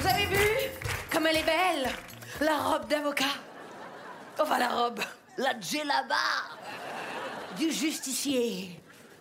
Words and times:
Vous 0.00 0.08
avez 0.08 0.26
vu 0.26 0.46
Comme 1.10 1.26
elle 1.26 1.36
est 1.36 1.44
belle 1.44 1.90
La 2.40 2.56
robe 2.56 2.88
d'avocat? 2.88 3.24
Enfin, 4.38 4.58
la 4.58 4.68
robe. 4.68 5.00
La 5.38 5.58
djellaba 5.58 6.16
du 7.58 7.70
justicier. 7.70 8.70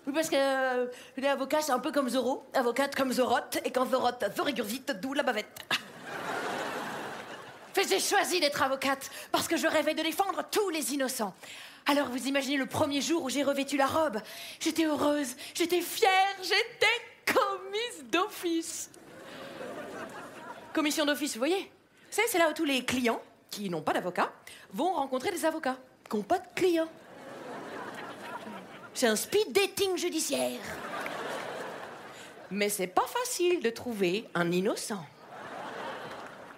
Oui, 0.08 0.14
parce 0.14 0.30
que 0.30 0.36
euh, 0.36 0.88
les 1.18 1.28
avocats, 1.28 1.62
c'est 1.62 1.72
un 1.72 1.80
peu 1.80 1.92
comme 1.92 2.10
Zorro, 2.10 2.46
avocate 2.54 2.96
comme 2.96 3.12
Zorotte, 3.12 3.60
et 3.64 3.72
quand 3.72 3.90
Zorotte, 3.90 4.26
Zorigurvite, 4.36 4.94
d'où 5.02 5.14
la 5.14 5.24
bavette. 5.24 5.60
J'ai 7.88 8.00
choisi 8.00 8.40
d'être 8.40 8.62
avocate 8.62 9.10
parce 9.32 9.48
que 9.48 9.58
je 9.58 9.68
rêvais 9.68 9.94
de 9.94 10.04
défendre 10.04 10.44
tous 10.50 10.70
les 10.70 10.94
innocents. 10.94 11.34
Alors 11.88 12.08
vous 12.10 12.28
imaginez 12.28 12.58
le 12.58 12.66
premier 12.66 13.02
jour 13.02 13.24
où 13.24 13.30
j'ai 13.30 13.44
revêtu 13.44 13.76
la 13.76 13.88
robe. 13.88 14.20
J'étais 14.60 14.86
heureuse, 14.86 15.36
j'étais 15.54 15.82
fière, 15.82 16.36
j'étais 16.42 16.86
d'office. 18.12 18.92
Commission 20.74 21.06
d'office, 21.06 21.34
vous 21.34 21.40
voyez 21.40 21.72
C'est 22.10 22.38
là 22.38 22.50
où 22.50 22.54
tous 22.54 22.66
les 22.66 22.86
clients 22.86 23.22
qui 23.50 23.70
n'ont 23.70 23.82
pas 23.82 23.94
d'avocat 23.94 24.32
vont 24.74 24.94
rencontrer 24.94 25.32
des 25.32 25.46
avocats 25.46 25.78
qui 26.10 26.18
n'ont 26.18 26.24
pas 26.24 26.40
de 26.40 26.48
clients. 26.56 26.90
C'est 28.94 29.08
un 29.08 29.16
speed 29.16 29.52
dating 29.52 29.98
judiciaire. 29.98 30.60
Mais 32.52 32.70
c'est 32.70 32.88
pas 32.88 33.08
facile 33.08 33.62
de 33.62 33.70
trouver 33.70 34.28
un 34.36 34.52
innocent. 34.52 35.04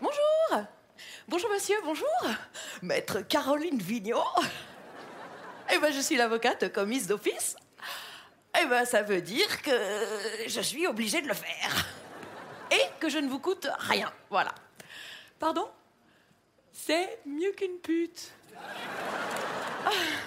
Bonjour 0.01 0.65
Bonjour 1.27 1.49
monsieur, 1.51 1.75
bonjour 1.85 2.07
Maître 2.81 3.21
Caroline 3.21 3.79
Vigneault 3.79 4.19
Eh 5.73 5.79
ben 5.79 5.93
je 5.93 6.01
suis 6.01 6.17
l'avocate 6.17 6.73
commise 6.73 7.07
d'office. 7.07 7.55
Eh 8.61 8.65
ben 8.65 8.85
ça 8.85 9.01
veut 9.01 9.21
dire 9.21 9.61
que 9.61 9.71
je 10.47 10.61
suis 10.61 10.87
obligée 10.87 11.21
de 11.21 11.27
le 11.27 11.33
faire. 11.33 11.87
Et 12.71 12.81
que 12.99 13.09
je 13.09 13.17
ne 13.19 13.27
vous 13.27 13.39
coûte 13.39 13.67
rien, 13.77 14.11
voilà. 14.29 14.53
Pardon? 15.39 15.69
C'est 16.71 17.19
mieux 17.25 17.51
qu'une 17.51 17.77
pute. 17.79 18.31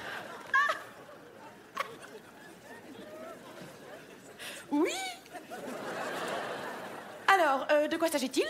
Oui 4.70 4.92
Alors, 7.28 7.66
euh, 7.70 7.86
de 7.86 7.96
quoi 7.96 8.08
s'agit-il? 8.08 8.46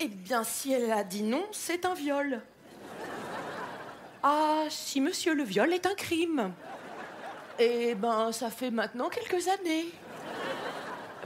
Eh 0.00 0.08
bien, 0.08 0.44
si 0.44 0.72
elle 0.72 0.92
a 0.92 1.02
dit 1.02 1.22
non, 1.22 1.44
c'est 1.52 1.86
un 1.86 1.94
viol. 1.94 2.42
Ah, 4.22 4.64
si 4.68 5.00
monsieur 5.00 5.34
le 5.34 5.44
viol 5.44 5.72
est 5.72 5.86
un 5.86 5.94
crime. 5.94 6.52
Eh 7.58 7.94
ben, 7.94 8.32
ça 8.32 8.50
fait 8.50 8.70
maintenant 8.70 9.08
quelques 9.08 9.48
années. 9.48 9.86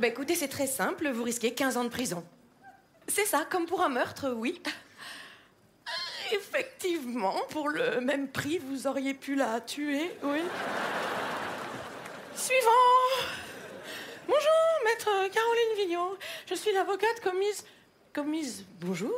Ben 0.00 0.10
écoutez, 0.10 0.34
c'est 0.34 0.48
très 0.48 0.66
simple, 0.66 1.08
vous 1.10 1.24
risquez 1.24 1.52
15 1.52 1.76
ans 1.76 1.84
de 1.84 1.88
prison. 1.88 2.24
C'est 3.08 3.26
ça, 3.26 3.44
comme 3.50 3.66
pour 3.66 3.82
un 3.82 3.88
meurtre, 3.88 4.30
oui. 4.30 4.62
Effectivement, 6.32 7.34
pour 7.50 7.68
le 7.68 8.00
même 8.00 8.28
prix, 8.28 8.58
vous 8.58 8.86
auriez 8.86 9.14
pu 9.14 9.34
la 9.34 9.60
tuer, 9.60 10.16
oui. 10.22 10.38
Suivant 12.36 12.70
Bonjour, 14.28 14.84
maître 14.84 15.10
Caroline 15.34 15.76
Vignon. 15.76 16.10
Je 16.48 16.54
suis 16.54 16.72
l'avocate 16.72 17.20
commise. 17.22 17.64
Commise. 18.12 18.64
Bonjour 18.80 19.12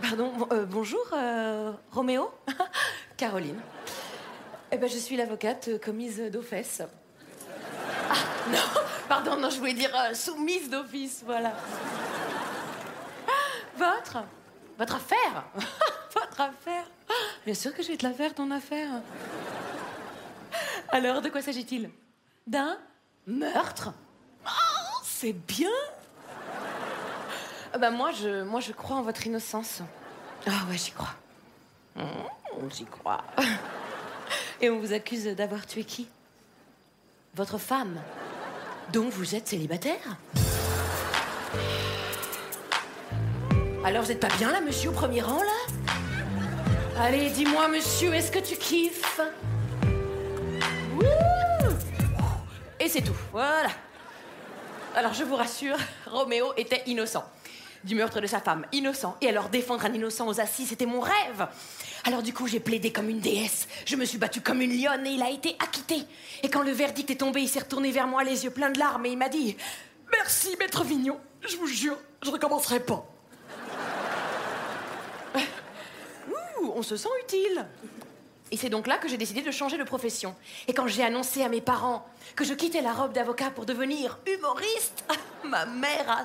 Pardon, 0.00 0.32
euh, 0.50 0.64
bonjour, 0.64 1.04
euh, 1.12 1.72
Roméo 1.92 2.30
Caroline. 3.16 3.60
Eh 4.74 4.76
ben, 4.76 4.90
je 4.90 4.98
suis 4.98 5.16
l'avocate 5.16 5.80
commise 5.80 6.20
d'office. 6.32 6.82
Ah, 8.10 8.14
non, 8.50 8.58
pardon, 9.08 9.36
non, 9.36 9.48
je 9.48 9.58
voulais 9.58 9.72
dire 9.72 9.94
euh, 9.94 10.14
soumise 10.14 10.68
d'office, 10.68 11.22
voilà. 11.24 11.52
Votre 13.76 14.24
Votre 14.76 14.96
affaire 14.96 15.44
Votre 16.12 16.40
affaire 16.40 16.90
Bien 17.44 17.54
sûr 17.54 17.72
que 17.72 17.84
je 17.84 17.92
vais 17.92 17.96
te 17.96 18.04
la 18.04 18.12
faire, 18.12 18.34
ton 18.34 18.50
affaire. 18.50 18.88
Alors, 20.88 21.22
de 21.22 21.28
quoi 21.28 21.40
s'agit-il? 21.40 21.88
D'un 22.44 22.76
meurtre? 23.28 23.92
Oh, 24.44 25.00
c'est 25.04 25.34
bien 25.34 25.70
Ah 27.72 27.78
bah 27.78 27.90
moi 27.90 28.10
je, 28.10 28.42
moi, 28.42 28.58
je 28.58 28.72
crois 28.72 28.96
en 28.96 29.02
votre 29.02 29.24
innocence. 29.24 29.82
Ah 30.48 30.68
ouais, 30.68 30.76
j'y 30.76 30.90
crois. 30.90 31.14
Mmh, 31.94 32.68
j'y 32.70 32.86
crois. 32.86 33.22
Et 34.64 34.70
on 34.70 34.78
vous 34.78 34.94
accuse 34.94 35.26
d'avoir 35.26 35.66
tué 35.66 35.84
qui? 35.84 36.08
Votre 37.34 37.58
femme. 37.58 38.00
Donc 38.94 39.12
vous 39.12 39.34
êtes 39.34 39.46
célibataire. 39.46 40.16
Alors 43.84 44.04
vous 44.04 44.10
êtes 44.10 44.20
pas 44.20 44.34
bien 44.38 44.50
là, 44.50 44.62
monsieur, 44.62 44.88
au 44.88 44.94
premier 44.94 45.20
rang 45.20 45.42
là? 45.42 45.82
Allez, 46.98 47.28
dis-moi, 47.28 47.68
monsieur, 47.68 48.14
est-ce 48.14 48.32
que 48.32 48.38
tu 48.38 48.56
kiffes? 48.56 49.20
Et 52.80 52.88
c'est 52.88 53.02
tout, 53.02 53.12
voilà. 53.32 53.68
Alors 54.94 55.12
je 55.12 55.24
vous 55.24 55.36
rassure, 55.36 55.76
Roméo 56.06 56.54
était 56.56 56.84
innocent 56.86 57.24
du 57.84 57.94
meurtre 57.94 58.20
de 58.20 58.26
sa 58.26 58.40
femme, 58.40 58.66
innocent. 58.72 59.16
Et 59.20 59.28
alors 59.28 59.48
défendre 59.48 59.84
un 59.84 59.92
innocent 59.92 60.26
aux 60.26 60.40
assises, 60.40 60.68
c'était 60.68 60.86
mon 60.86 61.00
rêve. 61.00 61.46
Alors 62.04 62.22
du 62.22 62.32
coup, 62.32 62.46
j'ai 62.46 62.60
plaidé 62.60 62.92
comme 62.92 63.08
une 63.08 63.20
déesse. 63.20 63.68
Je 63.86 63.96
me 63.96 64.04
suis 64.04 64.18
battue 64.18 64.40
comme 64.40 64.60
une 64.60 64.76
lionne 64.76 65.06
et 65.06 65.10
il 65.10 65.22
a 65.22 65.30
été 65.30 65.56
acquitté. 65.58 66.02
Et 66.42 66.50
quand 66.50 66.62
le 66.62 66.72
verdict 66.72 67.10
est 67.10 67.16
tombé, 67.16 67.40
il 67.40 67.48
s'est 67.48 67.60
retourné 67.60 67.90
vers 67.92 68.06
moi 68.06 68.24
les 68.24 68.44
yeux 68.44 68.50
pleins 68.50 68.70
de 68.70 68.78
larmes 68.78 69.06
et 69.06 69.10
il 69.10 69.18
m'a 69.18 69.28
dit 69.28 69.56
Merci, 70.10 70.56
maître 70.58 70.84
Vignon. 70.84 71.18
Je 71.46 71.56
vous 71.56 71.66
jure, 71.66 71.98
je 72.22 72.30
recommencerai 72.30 72.80
pas. 72.80 73.06
Ouh, 75.36 76.72
on 76.74 76.82
se 76.82 76.96
sent 76.96 77.08
utile. 77.24 77.66
Et 78.50 78.56
c'est 78.56 78.68
donc 78.68 78.86
là 78.86 78.98
que 78.98 79.08
j'ai 79.08 79.16
décidé 79.16 79.42
de 79.42 79.50
changer 79.50 79.78
de 79.78 79.84
profession. 79.84 80.34
Et 80.68 80.74
quand 80.74 80.86
j'ai 80.86 81.02
annoncé 81.02 81.42
à 81.42 81.48
mes 81.48 81.60
parents 81.60 82.06
que 82.36 82.44
je 82.44 82.54
quittais 82.54 82.82
la 82.82 82.92
robe 82.92 83.12
d'avocat 83.12 83.50
pour 83.50 83.66
devenir 83.66 84.18
humoriste, 84.26 85.04
ma 85.44 85.66
mère 85.66 86.08
a 86.08 86.24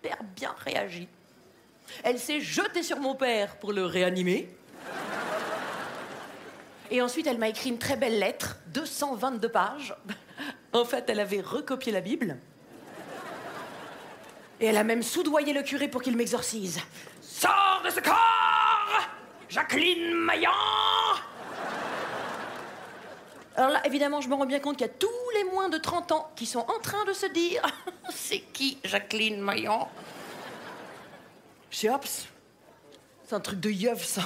super 0.00 0.18
bien 0.34 0.54
réagi. 0.64 1.08
Elle 2.04 2.18
s'est 2.18 2.40
jetée 2.40 2.82
sur 2.82 2.98
mon 2.98 3.14
père 3.14 3.56
pour 3.56 3.72
le 3.72 3.84
réanimer. 3.84 4.48
Et 6.90 7.02
ensuite, 7.02 7.26
elle 7.26 7.38
m'a 7.38 7.48
écrit 7.48 7.68
une 7.68 7.78
très 7.78 7.96
belle 7.96 8.18
lettre, 8.18 8.56
222 8.68 9.48
pages. 9.48 9.94
En 10.72 10.84
fait, 10.84 11.04
elle 11.10 11.20
avait 11.20 11.40
recopié 11.40 11.92
la 11.92 12.00
Bible. 12.00 12.38
Et 14.60 14.66
elle 14.66 14.76
a 14.76 14.84
même 14.84 15.02
soudoyé 15.02 15.52
le 15.52 15.62
curé 15.62 15.88
pour 15.88 16.00
qu'il 16.00 16.16
m'exorcise. 16.16 16.80
Sors 17.20 17.82
de 17.84 17.90
ce 17.90 18.00
corps 18.00 19.08
Jacqueline 19.48 20.14
Maillan 20.14 20.50
alors 23.56 23.72
là, 23.72 23.86
évidemment, 23.86 24.22
je 24.22 24.28
me 24.28 24.34
rends 24.34 24.46
bien 24.46 24.60
compte 24.60 24.78
qu'il 24.78 24.86
y 24.86 24.90
a 24.90 24.92
tous 25.30 25.36
les 25.36 25.44
moins 25.44 25.68
de 25.68 25.78
30 25.78 26.12
ans 26.12 26.30
qui 26.36 26.46
sont 26.46 26.60
en 26.60 26.78
train 26.80 27.04
de 27.04 27.12
se 27.12 27.26
dire. 27.26 27.62
C'est 28.10 28.40
qui 28.40 28.78
Jacqueline 28.84 29.40
Maillan? 29.40 29.88
Chiops 31.70 32.26
C'est 33.26 33.34
un 33.34 33.40
truc 33.40 33.60
de 33.60 33.70
yeuf, 33.70 34.04
ça. 34.04 34.22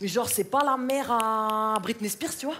Mais 0.00 0.08
genre, 0.08 0.28
c'est 0.28 0.44
pas 0.44 0.62
la 0.62 0.76
mère 0.76 1.10
à 1.10 1.78
Britney 1.80 2.08
Spears, 2.08 2.36
tu 2.36 2.46
vois. 2.46 2.56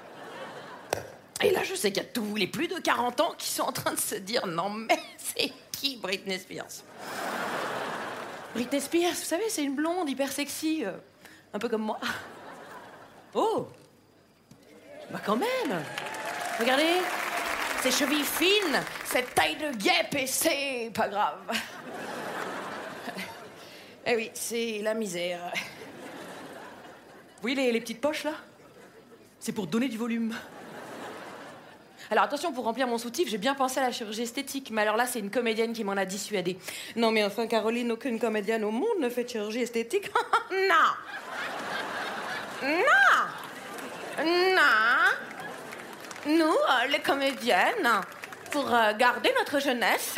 Et 1.42 1.50
là, 1.50 1.62
je 1.64 1.74
sais 1.74 1.92
qu'il 1.92 2.02
y 2.02 2.06
a 2.06 2.08
tous 2.08 2.34
les 2.34 2.46
plus 2.46 2.66
de 2.66 2.78
40 2.78 3.20
ans 3.20 3.34
qui 3.36 3.48
sont 3.48 3.64
en 3.64 3.72
train 3.72 3.92
de 3.92 3.98
se 3.98 4.14
dire 4.14 4.46
Non, 4.46 4.70
mais 4.70 4.98
c'est 5.18 5.52
qui 5.72 5.96
Britney 5.96 6.38
Spears? 6.38 6.82
Britney 8.54 8.80
Spears, 8.80 9.12
vous 9.12 9.24
savez, 9.24 9.50
c'est 9.50 9.64
une 9.64 9.74
blonde 9.74 10.08
hyper 10.08 10.32
sexy, 10.32 10.84
euh, 10.84 10.92
un 11.52 11.58
peu 11.58 11.68
comme 11.68 11.82
moi. 11.82 11.98
Oh! 13.34 13.66
Bah 15.10 15.20
quand 15.24 15.36
même 15.36 15.84
Regardez, 16.58 17.02
ses 17.82 17.90
chevilles 17.90 18.24
fines, 18.24 18.80
cette 19.04 19.34
taille 19.34 19.56
de 19.56 19.76
guêpe 19.76 20.14
et 20.18 20.26
c'est 20.26 20.90
pas 20.94 21.06
grave. 21.06 21.38
eh 24.06 24.16
oui, 24.16 24.30
c'est 24.32 24.80
la 24.82 24.94
misère. 24.94 25.52
Vous 25.54 27.42
voyez 27.42 27.70
les, 27.70 27.80
petites 27.80 28.00
poches 28.00 28.24
là? 28.24 28.32
C'est 29.38 29.52
pour 29.52 29.66
donner 29.66 29.88
du 29.88 29.98
volume. 29.98 30.34
Alors 32.10 32.24
attention, 32.24 32.54
pour 32.54 32.64
remplir 32.64 32.86
mon 32.86 32.96
soutif, 32.96 33.28
j'ai 33.28 33.36
bien 33.36 33.54
pensé 33.54 33.78
à 33.78 33.82
la 33.82 33.92
chirurgie 33.92 34.22
esthétique, 34.22 34.70
mais 34.70 34.80
alors 34.80 34.96
là, 34.96 35.06
c'est 35.06 35.18
une 35.18 35.30
comédienne 35.30 35.74
qui 35.74 35.84
m'en 35.84 35.92
a 35.92 36.06
dissuadé. 36.06 36.56
Non, 36.94 37.10
mais 37.10 37.22
enfin, 37.22 37.46
Caroline, 37.46 37.92
aucune 37.92 38.18
comédienne 38.18 38.64
au 38.64 38.70
monde 38.70 38.98
ne 39.00 39.10
fait 39.10 39.24
de 39.24 39.28
chirurgie 39.28 39.60
esthétique. 39.60 40.10
non 40.50 40.94
Non 42.62 42.72
Non 44.24 45.25
Nous, 46.26 46.44
euh, 46.44 46.86
les 46.90 46.98
comédiennes, 47.00 48.00
pour 48.50 48.72
euh, 48.74 48.92
garder 48.98 49.32
notre 49.38 49.60
jeunesse, 49.60 50.16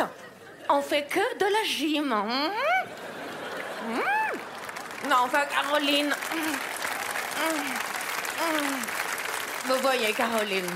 on 0.67 0.81
fait 0.81 1.03
que 1.03 1.19
de 1.19 1.45
la 1.45 1.63
gym. 1.65 2.11
Hum 2.11 2.51
Hum 3.89 4.01
non, 5.09 5.15
enfin, 5.23 5.45
Caroline. 5.45 6.13
hum. 6.13 6.57
Vous 9.65 9.75
voyez, 9.81 10.11
Caroline, 10.13 10.69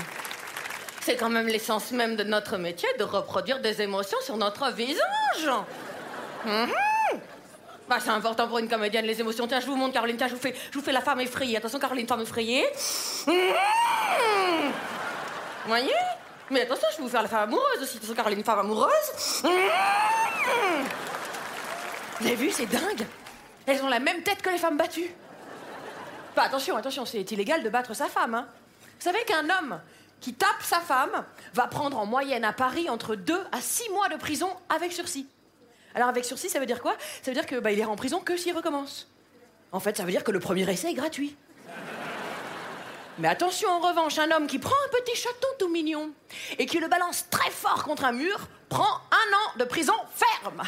c'est 1.00 1.16
quand 1.16 1.28
même 1.28 1.46
l'essence 1.46 1.90
même 1.90 2.16
de 2.16 2.24
notre 2.24 2.56
métier 2.56 2.88
de 2.98 3.04
reproduire 3.04 3.60
des 3.60 3.82
émotions 3.82 4.18
sur 4.22 4.36
notre 4.36 4.70
visage. 4.72 5.50
Bah, 7.88 7.96
c'est 8.00 8.10
important 8.10 8.48
pour 8.48 8.58
une 8.58 8.68
comédienne, 8.68 9.04
les 9.04 9.20
émotions. 9.20 9.46
Tiens, 9.46 9.60
je 9.60 9.66
vous 9.66 9.76
montre, 9.76 9.92
Caroline. 9.92 10.16
Tiens, 10.16 10.28
je 10.28 10.34
vous 10.34 10.40
fais, 10.40 10.54
je 10.70 10.78
vous 10.78 10.84
fais 10.84 10.92
la 10.92 11.02
femme 11.02 11.20
effrayée. 11.20 11.58
Attention, 11.58 11.78
Caroline, 11.78 12.06
femme 12.06 12.22
effrayée. 12.22 12.64
Mhm. 15.64 15.68
Voyez 15.68 15.92
Mais 16.50 16.62
attention, 16.62 16.86
je 16.92 16.96
vais 16.98 17.02
vous 17.02 17.08
faire 17.08 17.22
la 17.22 17.28
femme 17.28 17.44
amoureuse 17.48 17.82
aussi. 17.82 17.96
Attention, 17.96 18.14
Caroline, 18.14 18.44
femme 18.44 18.58
amoureuse. 18.60 19.42
Mhm. 19.44 19.50
Vous 22.20 22.26
avez 22.26 22.36
vu, 22.36 22.50
c'est 22.50 22.66
dingue. 22.66 23.06
Elles 23.66 23.82
ont 23.82 23.88
la 23.88 23.98
même 23.98 24.22
tête 24.22 24.42
que 24.42 24.50
les 24.50 24.58
femmes 24.58 24.76
battues. 24.76 25.10
Bah, 26.36 26.42
attention, 26.44 26.76
attention, 26.76 27.04
c'est 27.06 27.30
illégal 27.32 27.62
de 27.62 27.68
battre 27.68 27.94
sa 27.94 28.06
femme. 28.06 28.34
Hein. 28.34 28.46
Vous 28.82 29.04
savez 29.04 29.24
qu'un 29.24 29.48
homme 29.50 29.80
qui 30.20 30.34
tape 30.34 30.62
sa 30.62 30.80
femme 30.80 31.24
va 31.54 31.66
prendre 31.66 31.98
en 31.98 32.06
moyenne 32.06 32.44
à 32.44 32.52
Paris 32.52 32.88
entre 32.88 33.14
2 33.14 33.34
à 33.52 33.60
6 33.60 33.90
mois 33.90 34.08
de 34.08 34.16
prison 34.16 34.48
avec 34.68 34.92
sursis. 34.92 35.26
Alors 35.94 36.08
avec 36.08 36.24
sursis, 36.24 36.48
ça 36.48 36.58
veut 36.58 36.66
dire 36.66 36.80
quoi? 36.82 36.96
Ça 37.22 37.30
veut 37.30 37.34
dire 37.34 37.46
que 37.46 37.56
bah, 37.56 37.72
ira 37.72 37.90
en 37.90 37.96
prison 37.96 38.20
que 38.20 38.36
s'il 38.36 38.54
recommence. 38.56 39.08
En 39.72 39.80
fait, 39.80 39.96
ça 39.96 40.04
veut 40.04 40.10
dire 40.10 40.24
que 40.24 40.32
le 40.32 40.40
premier 40.40 40.68
essai 40.70 40.90
est 40.90 40.94
gratuit. 40.94 41.36
Mais 43.18 43.28
attention, 43.28 43.68
en 43.68 43.78
revanche, 43.78 44.18
un 44.18 44.30
homme 44.32 44.46
qui 44.46 44.58
prend 44.58 44.74
un 44.86 44.98
petit 44.98 45.16
chaton 45.16 45.46
tout 45.58 45.68
mignon 45.68 46.10
et 46.58 46.66
qui 46.66 46.80
le 46.80 46.88
balance 46.88 47.26
très 47.30 47.50
fort 47.50 47.84
contre 47.84 48.04
un 48.04 48.12
mur 48.12 48.48
prend 48.68 48.82
un 48.82 49.34
an 49.36 49.58
de 49.58 49.64
prison 49.64 49.94
ferme. 50.12 50.62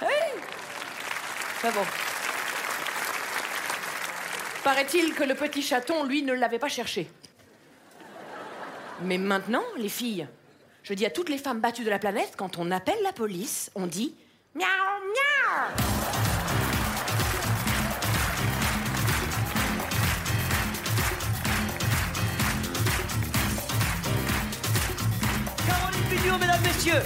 Hey 0.00 0.32
C'est 1.60 1.72
bon. 1.72 1.84
Paraît-il 4.62 5.14
que 5.14 5.24
le 5.24 5.34
petit 5.34 5.62
chaton, 5.62 6.04
lui, 6.04 6.22
ne 6.22 6.32
l'avait 6.32 6.58
pas 6.58 6.68
cherché. 6.68 7.10
Mais 9.02 9.18
maintenant, 9.18 9.64
les 9.76 9.88
filles, 9.88 10.28
je 10.82 10.94
dis 10.94 11.06
à 11.06 11.10
toutes 11.10 11.28
les 11.28 11.38
femmes 11.38 11.60
battues 11.60 11.84
de 11.84 11.90
la 11.90 11.98
planète, 11.98 12.34
quand 12.36 12.58
on 12.58 12.70
appelle 12.70 13.02
la 13.02 13.12
police, 13.12 13.70
on 13.74 13.86
dit 13.86 14.14
miaou 14.54 14.66
miaou. 14.66 15.97
Mesdames, 26.38 26.62
messieurs 26.62 27.02